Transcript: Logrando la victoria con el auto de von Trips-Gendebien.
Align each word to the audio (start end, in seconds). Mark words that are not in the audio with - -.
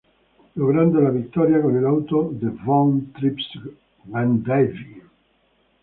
Logrando 0.55 0.99
la 0.99 1.11
victoria 1.11 1.61
con 1.61 1.77
el 1.77 1.85
auto 1.85 2.29
de 2.31 2.49
von 2.65 3.13
Trips-Gendebien. 3.13 5.03